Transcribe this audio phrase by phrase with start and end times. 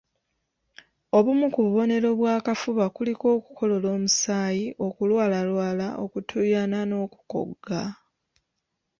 [1.17, 7.81] Obumu ku bubonero bw'akafuba kuliko okukolola omusaayi, okulwalalwala, okutuuyana n'okukogga